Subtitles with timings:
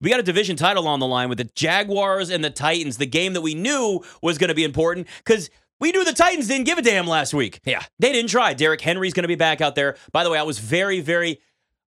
[0.00, 3.06] We got a division title on the line with the Jaguars and the Titans, the
[3.06, 5.48] game that we knew was going to be important because
[5.80, 7.60] we knew the Titans didn't give a damn last week.
[7.64, 7.82] Yeah.
[7.98, 8.54] They didn't try.
[8.54, 9.96] Derrick Henry's going to be back out there.
[10.12, 11.40] By the way, I was very, very,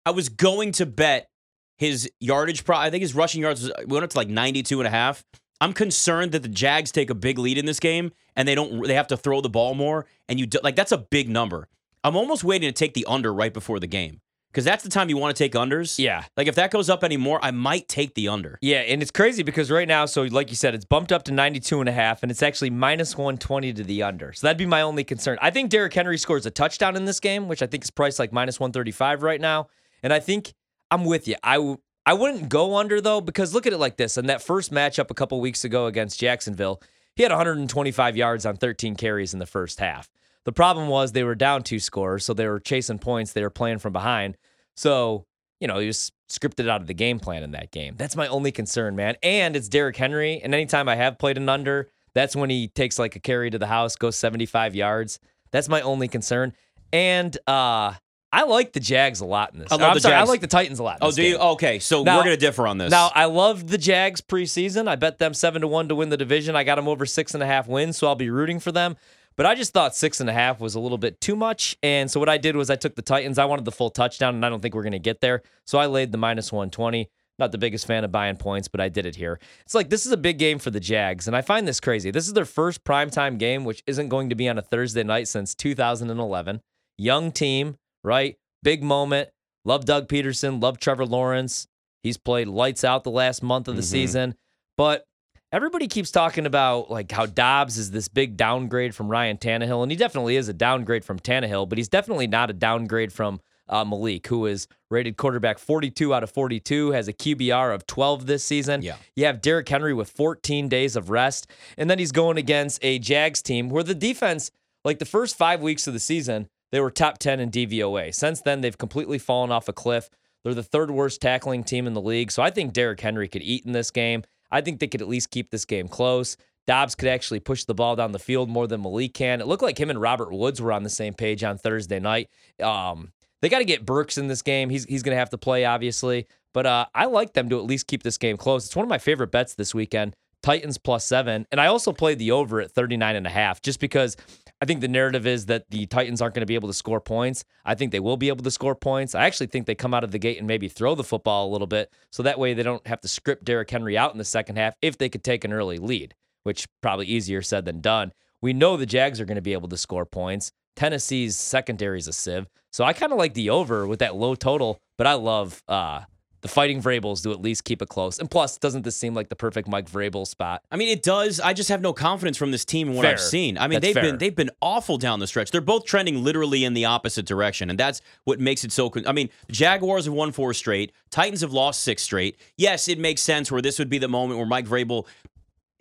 [0.06, 1.28] I was going to bet
[1.76, 2.64] his yardage.
[2.64, 4.90] Pro- I think his rushing yards was, we went up to like 92 and a
[4.90, 5.24] half.
[5.60, 8.86] I'm concerned that the Jags take a big lead in this game and they don't,
[8.86, 10.06] they have to throw the ball more.
[10.28, 11.68] And you do, like, that's a big number.
[12.04, 14.20] I'm almost waiting to take the under right before the game
[14.50, 15.98] because that's the time you want to take unders.
[15.98, 16.24] Yeah.
[16.36, 18.58] Like if that goes up anymore, I might take the under.
[18.60, 21.32] Yeah, and it's crazy because right now, so like you said, it's bumped up to
[21.32, 24.32] 92 and a half, and it's actually minus 120 to the under.
[24.32, 25.38] So that'd be my only concern.
[25.40, 28.18] I think Derrick Henry scores a touchdown in this game, which I think is priced
[28.18, 29.68] like minus 135 right now.
[30.02, 30.54] And I think
[30.90, 31.36] I'm with you.
[31.42, 34.16] I w- I wouldn't go under though, because look at it like this.
[34.16, 36.80] In that first matchup a couple weeks ago against Jacksonville,
[37.14, 40.08] he had 125 yards on 13 carries in the first half.
[40.48, 43.34] The problem was they were down two scores, so they were chasing points.
[43.34, 44.38] They were playing from behind.
[44.76, 45.26] So,
[45.60, 47.96] you know, he was scripted out of the game plan in that game.
[47.98, 49.16] That's my only concern, man.
[49.22, 50.40] And it's Derrick Henry.
[50.42, 53.58] And anytime I have played an under, that's when he takes like a carry to
[53.58, 55.18] the house, goes 75 yards.
[55.50, 56.54] That's my only concern.
[56.94, 57.92] And uh
[58.32, 59.70] I like the Jags a lot in this.
[59.70, 60.98] I love I'm the sorry, I like the Titans a lot.
[61.02, 61.36] in Oh, do you?
[61.36, 62.90] Okay, so Now- we're gonna differ on this.
[62.90, 64.88] Now I loved the Jags preseason.
[64.88, 66.56] I bet them seven to one to win the division.
[66.56, 68.96] I got them over six and a half wins, so I'll be rooting for them.
[69.38, 71.78] But I just thought six and a half was a little bit too much.
[71.82, 73.38] And so what I did was I took the Titans.
[73.38, 75.42] I wanted the full touchdown, and I don't think we're gonna get there.
[75.64, 77.08] So I laid the minus one twenty.
[77.38, 79.38] Not the biggest fan of buying points, but I did it here.
[79.64, 82.10] It's like this is a big game for the Jags, and I find this crazy.
[82.10, 85.28] This is their first primetime game, which isn't going to be on a Thursday night
[85.28, 86.60] since 2011.
[86.98, 88.36] Young team, right?
[88.64, 89.28] Big moment.
[89.64, 90.60] Love Doug Pederson.
[90.60, 91.68] Love Trevor Lawrence.
[92.02, 93.86] He's played lights out the last month of the Mhm.
[93.86, 94.34] season.
[94.76, 95.04] But
[95.52, 99.90] everybody keeps talking about like how Dobbs is this big downgrade from Ryan Tannehill, and
[99.90, 103.84] he definitely is a downgrade from Tannehill, but he's definitely not a downgrade from uh,
[103.84, 108.42] Malik, who is rated quarterback 42 out of 42, has a QBR of 12 this
[108.44, 108.82] season.
[108.82, 108.96] Yeah.
[109.14, 112.98] You have Derrick Henry with 14 days of rest, and then he's going against a
[112.98, 114.50] Jags team where the defense,
[114.84, 118.14] like the first five weeks of the season, they were top 10 in DVOA.
[118.14, 120.10] Since then, they've completely fallen off a cliff.
[120.44, 122.30] They're the third worst tackling team in the league.
[122.30, 124.22] So I think Derrick Henry could eat in this game.
[124.50, 126.36] I think they could at least keep this game close.
[126.66, 129.40] Dobbs could actually push the ball down the field more than Malik can.
[129.40, 132.28] It looked like him and Robert Woods were on the same page on Thursday night.
[132.62, 134.68] Um, they got to get Burks in this game.
[134.68, 136.26] He's he's going to have to play, obviously.
[136.52, 138.66] But uh, I like them to at least keep this game close.
[138.66, 140.14] It's one of my favorite bets this weekend.
[140.42, 141.46] Titans plus seven.
[141.50, 144.16] And I also played the over at 39 and a half just because
[144.60, 147.00] I think the narrative is that the Titans aren't going to be able to score
[147.00, 147.44] points.
[147.64, 149.14] I think they will be able to score points.
[149.14, 151.52] I actually think they come out of the gate and maybe throw the football a
[151.52, 151.92] little bit.
[152.10, 154.74] So that way they don't have to script Derrick Henry out in the second half
[154.82, 158.12] if they could take an early lead, which probably easier said than done.
[158.40, 160.50] We know the Jags are going to be able to score points.
[160.74, 162.46] Tennessee's secondary is a sieve.
[162.72, 166.02] So I kind of like the over with that low total, but I love uh,
[166.40, 168.18] the Fighting Vrabels to at least keep it close.
[168.18, 170.62] And plus, doesn't this seem like the perfect Mike Vrabel spot?
[170.70, 171.40] I mean, it does.
[171.40, 173.58] I just have no confidence from this team in what I've seen.
[173.58, 174.02] I mean, That's they've fair.
[174.04, 175.50] been they've been awful down the stretch.
[175.50, 178.88] They're both trending literally in the opposite direction, and that's what makes it so.
[178.90, 180.92] Con- I mean, Jaguars have won four straight.
[181.10, 182.38] Titans have lost six straight.
[182.56, 185.06] Yes, it makes sense where this would be the moment where Mike Vrabel.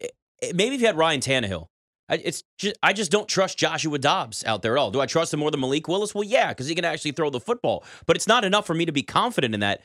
[0.01, 0.07] eh,
[0.41, 1.67] eh, Maybe if you had Ryan Tannehill.
[2.09, 4.91] I, it's just, I just don't trust Joshua Dobbs out there at all.
[4.91, 6.15] Do I trust him more than Malik Willis?
[6.15, 7.83] Well, yeah, because he can actually throw the football.
[8.05, 9.81] But it's not enough for me to be confident in that.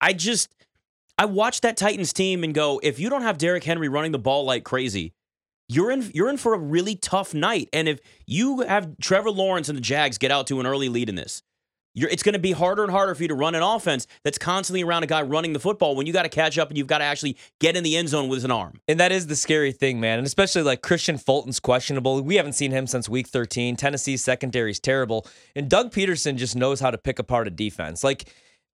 [0.00, 0.54] I, just
[1.16, 4.18] I watch that Titans team and go, if you don't have Derrick Henry running the
[4.18, 5.12] ball like crazy,
[5.68, 7.68] you're in you're in for a really tough night.
[7.72, 11.08] And if you have Trevor Lawrence and the Jags get out to an early lead
[11.08, 11.42] in this,
[11.94, 14.82] it's going to be harder and harder for you to run an offense that's constantly
[14.82, 16.98] around a guy running the football when you got to catch up and you've got
[16.98, 18.80] to actually get in the end zone with an arm.
[18.86, 20.18] And that is the scary thing, man.
[20.18, 22.22] And especially like Kristian Fulton's questionable.
[22.22, 23.76] We haven't seen him since week 13.
[23.76, 25.26] Tennessee's secondary is terrible.
[25.56, 28.04] And Doug Pederson just knows how to pick apart a defense.
[28.04, 28.32] Like,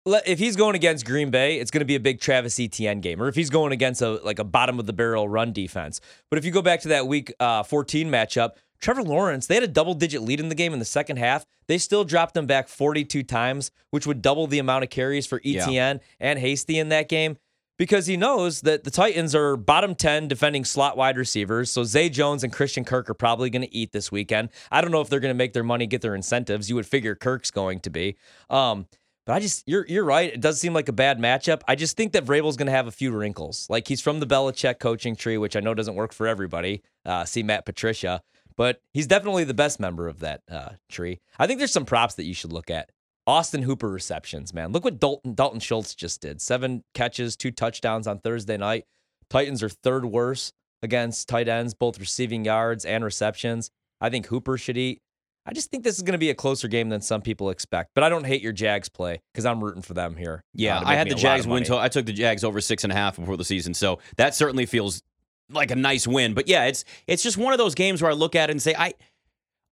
[0.05, 3.21] if he's going against Green Bay, it's going to be a big Travis Etienne game,
[3.21, 6.01] or if he's going against a like a bottom of the barrel run defense.
[6.29, 9.63] But if you go back to that Week uh, 14 matchup, Trevor Lawrence, they had
[9.63, 11.45] a double digit lead in the game in the second half.
[11.67, 15.39] They still dropped them back 42 times, which would double the amount of carries for
[15.43, 15.63] Yeah.
[15.63, 17.37] Etienne and Hasty in that game
[17.77, 21.71] because he knows that the Titans are bottom 10 defending slot wide receivers.
[21.71, 24.49] So Zay Jones and Christian Kirk are probably going to eat this weekend.
[24.71, 26.69] I don't know if they're going to make their money, get their incentives.
[26.69, 28.17] You would figure Kirk's going to be.
[28.49, 28.87] Um,
[29.25, 30.33] but I just you're you're right.
[30.33, 31.61] It does seem like a bad matchup.
[31.67, 33.67] I just think that Vrabel's going to have a few wrinkles.
[33.69, 36.81] Like he's from the Belichick coaching tree, which I know doesn't work for everybody.
[37.05, 38.21] Uh, see Matt Patricia,
[38.55, 41.19] but he's definitely the best member of that uh, tree.
[41.37, 42.89] I think there's some props that you should look at.
[43.27, 44.71] Austin Hooper receptions, man.
[44.71, 46.41] Look what Dalton Dalton Schultz just did.
[46.41, 48.85] Seven catches, two touchdowns on Thursday night.
[49.29, 53.69] Titans are third worst against tight ends, both receiving yards and receptions.
[54.01, 55.01] I think Hooper should eat.
[55.45, 57.91] I just think this is going to be a closer game than some people expect.
[57.95, 60.43] But I don't hate your Jags play because I'm rooting for them here.
[60.53, 61.63] Yeah, uh, I had the Jags win.
[61.65, 64.35] To, I took the Jags over six and a half before the season, so that
[64.35, 65.01] certainly feels
[65.49, 66.33] like a nice win.
[66.33, 68.61] But yeah, it's it's just one of those games where I look at it and
[68.61, 68.93] say, I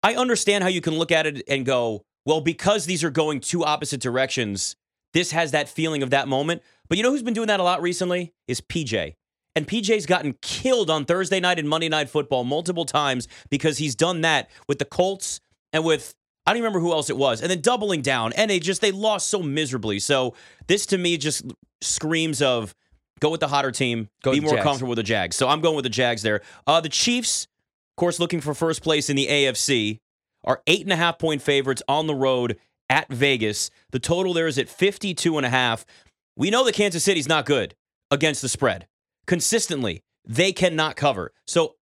[0.01, 3.39] I understand how you can look at it and go, well, because these are going
[3.39, 4.75] two opposite directions,
[5.13, 6.63] this has that feeling of that moment.
[6.87, 9.15] But you know who's been doing that a lot recently is PJ.
[9.55, 13.95] And PJ's gotten killed on Thursday night and Monday night football multiple times because he's
[13.95, 15.41] done that with the Colts
[15.73, 17.41] and with I don't even remember who else it was.
[17.41, 18.33] And then doubling down.
[18.33, 19.99] And they just they lost so miserably.
[19.99, 20.33] So
[20.67, 21.45] this to me just
[21.81, 22.73] screams of
[23.19, 24.63] go with the hotter team, Go be more Jags.
[24.63, 25.35] comfortable with the Jags.
[25.35, 26.41] So I'm going with the Jags there.
[26.65, 27.43] Uh the Chiefs,
[27.91, 29.99] of course, looking for first place in the AFC,
[30.43, 32.57] are eight and a half point favorites on the road
[32.89, 33.69] at Vegas.
[33.91, 35.85] The total there is at 52 and a half.
[36.35, 37.75] We know that Kansas City's not good
[38.09, 38.87] against the spread.
[39.27, 41.31] Consistently, they cannot cover.
[41.45, 41.75] So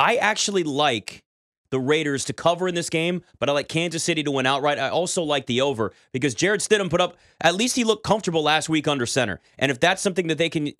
[0.00, 1.22] I actually like
[1.70, 4.78] the Raiders to cover in this game, but I like Kansas City to win outright.
[4.78, 8.42] I also like the over because Jarrett Stidham put up at least he looked comfortable
[8.42, 9.40] last week under center.
[9.58, 10.72] And if that's something that they can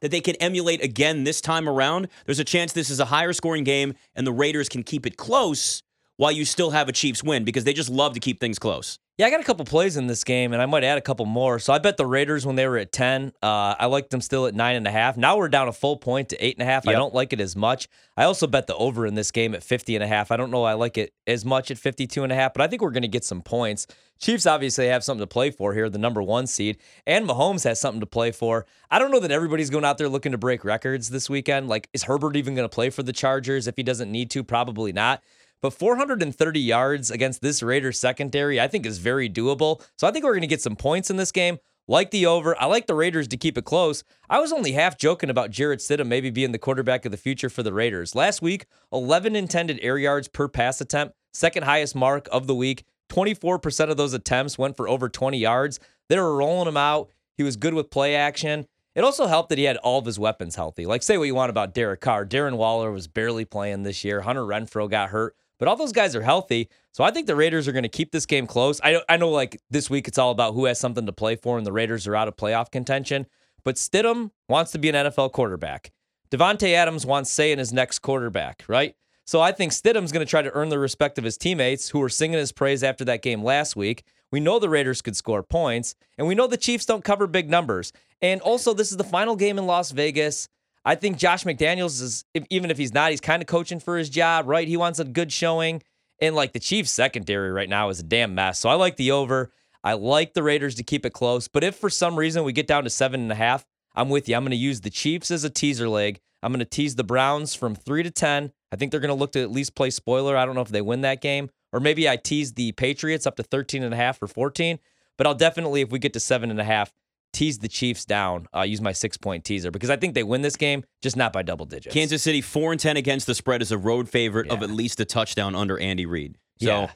[0.00, 3.32] that they can emulate again this time around, there's a chance this is a higher
[3.32, 5.82] scoring game and the Raiders can keep it close
[6.22, 9.00] while you still have a Chiefs win because they just love to keep things close.
[9.18, 11.26] Yeah, I got a couple plays in this game, and I might add a couple
[11.26, 11.58] more.
[11.58, 13.32] So I bet the Raiders when they were at ten.
[13.42, 15.16] Uh, I liked them still at nine and a half.
[15.16, 16.86] Now we're down a full point to eight and a half.
[16.86, 17.88] I don't like it as much.
[18.16, 20.30] I also bet the over in this game at 50 and a half.
[20.30, 22.68] I don't know I like it as much at 52 and a half, but I
[22.68, 23.88] think we're going to get some points.
[24.20, 27.80] Chiefs obviously have something to play for here, the number one seed, and Mahomes has
[27.80, 28.66] something to play for.
[28.88, 31.68] I don't know that everybody's going out there looking to break records this weekend.
[31.68, 34.44] Like, is Herbert even going to play for the Chargers if he doesn't need to?
[34.44, 35.22] Probably not.
[35.62, 39.80] But 430 yards against this Raiders secondary, I think is very doable.
[39.96, 41.58] So I think we're going to get some points in this game.
[41.88, 42.60] Like the over.
[42.60, 44.04] I like the Raiders to keep it close.
[44.30, 47.50] I was only half joking about Jarrett Stidham maybe being the quarterback of the future
[47.50, 48.14] for the Raiders.
[48.14, 52.84] Last week, 11 intended air yards per pass attempt, second highest mark of the week.
[53.10, 55.80] 24% of those attempts went for over 20 yards.
[56.08, 57.10] They were rolling him out.
[57.36, 58.66] He was good with play action.
[58.94, 60.86] It also helped that he had all of his weapons healthy.
[60.86, 62.26] Like, say what you want about Derek Carr.
[62.26, 64.20] Darren Waller was barely playing this year.
[64.20, 66.68] Hunter Renfrow got hurt, but all those guys are healthy.
[66.90, 68.80] So I think the Raiders are going to keep this game close.
[68.82, 71.56] I, I know, like, this week it's all about who has something to play for,
[71.56, 73.28] and the Raiders are out of playoff contention.
[73.62, 75.92] But Stidham wants to be an NFL quarterback.
[76.32, 78.96] Davante Adams wants say in his next quarterback, right?
[79.24, 82.00] So I think Stidham's going to try to earn the respect of his teammates who
[82.00, 84.02] were singing his praise after that game last week.
[84.32, 87.48] We know the Raiders could score points, and we know the Chiefs don't cover big
[87.48, 87.92] numbers.
[88.20, 90.48] And also, this is the final game in Las Vegas.
[90.84, 93.96] I think Josh McDaniels is, if, even if he's not, he's kind of coaching for
[93.96, 94.66] his job, right?
[94.66, 95.82] He wants a good showing.
[96.20, 98.58] And like the Chiefs' secondary right now is a damn mess.
[98.58, 99.52] So I like the over.
[99.84, 101.48] I like the Raiders to keep it close.
[101.48, 103.64] But if for some reason we get down to seven and a half,
[103.94, 104.36] I'm with you.
[104.36, 106.20] I'm going to use the Chiefs as a teaser leg.
[106.42, 108.52] I'm going to tease the Browns from three to 10.
[108.72, 110.36] I think they're going to look to at least play spoiler.
[110.36, 111.50] I don't know if they win that game.
[111.72, 114.78] Or maybe I tease the Patriots up to 13 and a half or 14.
[115.18, 116.92] But I'll definitely, if we get to seven and a half,
[117.32, 118.46] tease the Chiefs down.
[118.54, 121.32] Uh, use my six point teaser because I think they win this game, just not
[121.32, 121.92] by double digits.
[121.94, 125.00] Kansas City four and ten against the spread is a road favorite of at least
[125.00, 126.36] a touchdown under Andy Reid.
[126.60, 126.90] So Yeah.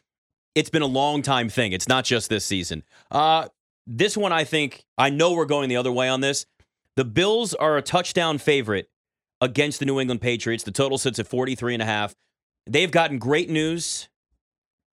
[0.55, 1.73] it's been a long time thing.
[1.73, 2.83] It's not just this season.
[3.11, 3.49] Uh,
[3.87, 6.45] this one, I think, I know we're going the other way on this.
[6.97, 8.89] The Bills are a touchdown favorite
[9.41, 10.65] against the New England Patriots.
[10.65, 12.15] The total sits at 43 and a half.
[12.67, 14.09] They've gotten great news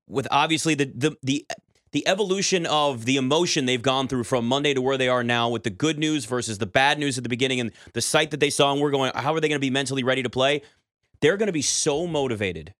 [0.07, 1.45] with obviously the the the
[1.93, 5.47] the evolution of the emotion they've gone through from Monday to where they are now
[5.49, 8.39] with the good news versus the bad news at the beginning and the sight that
[8.39, 10.61] they saw and we're going how are they going to be mentally ready to play?
[11.21, 12.73] They're going to be so motivated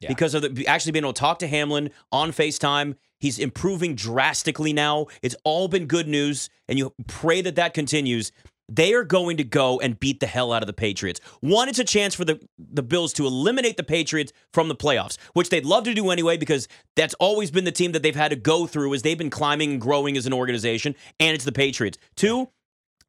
[0.00, 0.08] Yeah.
[0.08, 2.96] because of the, actually being able to talk to Hamlin on FaceTime.
[3.20, 5.06] He's improving drastically now.
[5.22, 8.32] It's all been good news, and you pray that that continues.
[8.68, 11.20] They are going to go and beat the hell out of the Patriots.
[11.40, 15.18] One, it's a chance for the, the Bills to eliminate the Patriots from the playoffs,
[15.34, 16.66] which they'd love to do anyway because
[16.96, 19.72] that's always been the team that they've had to go through as they've been climbing
[19.72, 21.98] and growing as an organization, and it's the Patriots.
[22.16, 22.48] Two,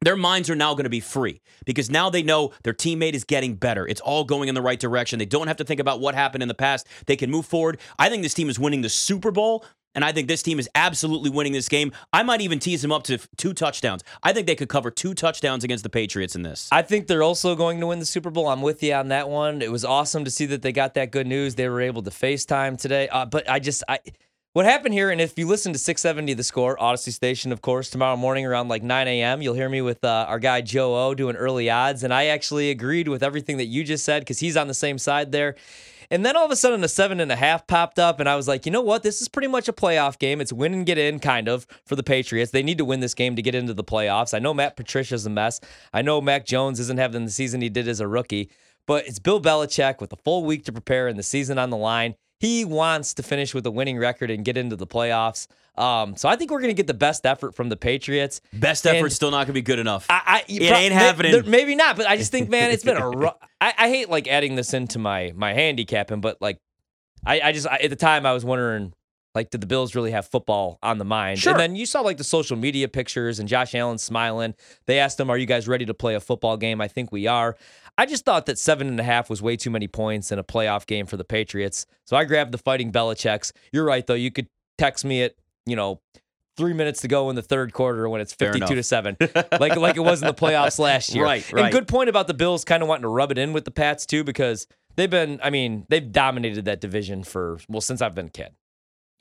[0.02, 3.24] their minds are now going to be free because now they know their teammate is
[3.24, 3.88] getting better.
[3.88, 5.18] It's all going in the right direction.
[5.18, 6.86] They don't have to think about what happened in the past.
[7.06, 7.80] They can move forward.
[7.98, 9.64] I think this team is winning the Super Bowl,
[9.96, 11.90] and I think this team is absolutely winning this game.
[12.12, 14.04] I might even tease them up to two touchdowns.
[14.22, 16.68] I think they could cover two touchdowns against the Patriots in this.
[16.70, 18.48] I think they're also going to win the Super Bowl.
[18.48, 19.62] I'm with you on that one.
[19.62, 21.54] It was awesome to see that they got that good news.
[21.54, 23.08] They were able to FaceTime today.
[23.08, 23.98] Uh, but I just, I,
[24.56, 27.90] what happened here, and if you listen to 670 The Score, Audacy Station, of course,
[27.90, 31.14] tomorrow morning around like 9 a.m., you'll hear me with uh, our guy Joe O
[31.14, 32.02] doing early odds.
[32.02, 34.96] And I actually agreed with everything that you just said because he's on the same
[34.96, 35.56] side there.
[36.10, 38.34] And then all of a sudden, a seven and a half popped up, and I
[38.34, 39.02] was like, you know what?
[39.02, 40.40] This is pretty much a playoff game.
[40.40, 42.50] It's win and get in, kind of, for the Patriots.
[42.50, 44.32] They need to win this game to get into the playoffs.
[44.32, 45.60] I know Matt Patricia's a mess.
[45.92, 48.50] I know Mac Jones isn't having the season he did as a rookie,
[48.86, 51.76] but it's Bill Belichick with a full week to prepare and the season on the
[51.76, 52.14] line.
[52.38, 55.46] He wants to finish with a winning record and get into the playoffs.
[55.76, 58.40] Um, so I think we're going to get the best effort from the Patriots.
[58.52, 60.06] Best effort still not going to be good enough.
[60.08, 61.32] I, I, It ain't may- happening.
[61.32, 63.08] there- Maybe not, but I just think, man, it's been a.
[63.10, 63.28] Ru-
[63.60, 66.58] I, I hate like adding this into my my handicapping, but like,
[67.26, 68.92] I, I just I, at the time I was wondering,
[69.36, 71.38] like, did the Bills really have football on the mind?
[71.38, 71.52] Sure.
[71.52, 74.54] And then you saw like the social media pictures and Josh Allen smiling.
[74.86, 77.26] They asked him, "Are you guys ready to play a football game?" I think we
[77.26, 77.54] are.
[77.98, 80.44] I just thought that seven and a half was way too many points in a
[80.44, 83.52] playoff game for the Patriots, so I grabbed the Fighting Belichick's.
[83.72, 84.14] You're right though.
[84.14, 85.34] You could text me at
[85.66, 86.00] you know.
[86.58, 89.18] Three minutes to go in the third quarter when it's fifty-two to seven,
[89.60, 91.22] like like it was in the playoffs last year.
[91.22, 93.66] Right, And good point about the Bills kind of wanting to rub it in with
[93.66, 98.00] the Pats too, because they've been, I mean, they've dominated that division for well since
[98.00, 98.54] I've been a kid.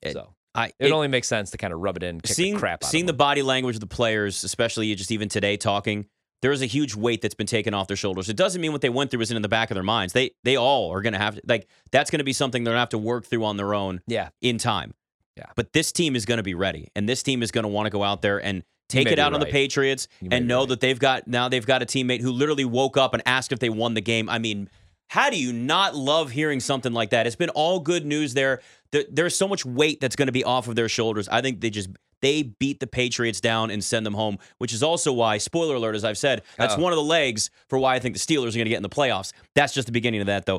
[0.02, 2.54] It- So I, it, only makes sense to kind of rub it in, kick seeing
[2.54, 6.08] the crap seeing the body language of the players, especially just even today talking,
[6.42, 8.30] there is a huge weight that's been taken off their shoulders.
[8.30, 10.14] It doesn't mean what they went through isn't in the back of their minds.
[10.14, 12.72] They they all are going to have to like that's going to be something they're
[12.74, 14.94] going to have to work through on their own yeah, in time.
[15.36, 15.46] Yeah.
[15.56, 17.88] But this team is going to be ready, and this team is going to want
[17.88, 19.46] to go out there and take it out on the.
[19.48, 20.70] Patriots and know right.
[20.70, 23.60] that they've got now they've got a teammate who literally woke up and asked if
[23.60, 24.30] they won the game.
[24.30, 24.70] I mean,
[25.08, 27.28] how do you not love hearing something like that?
[27.28, 28.62] It's been all good news there.
[28.92, 31.28] There- There's so much weight that's going to be off of their shoulders.
[31.30, 31.90] I think they just
[32.22, 35.96] they beat the Patriots down and send them home, which is also why, spoiler alert,
[35.96, 36.82] as I've said, that's Uh-oh.
[36.82, 38.84] one of the legs for why I think the Steelers are going to get in
[38.84, 39.32] the playoffs.
[39.54, 40.54] That's just the beginning of that, though.